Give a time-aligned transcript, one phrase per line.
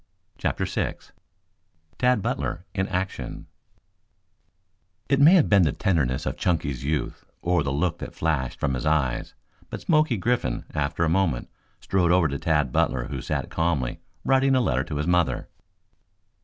[0.39, 0.95] CHAPTER VI
[1.99, 3.45] TAD BUTLER IN ACTION
[5.09, 8.73] It may have been the tenderness of Chunky's youth, or the look that flashed from
[8.73, 9.35] his eyes,
[9.69, 14.55] but Smoky Griffin, after a moment, strode over to Tad Butler who sat calmly writing
[14.55, 15.49] a letter to his mother.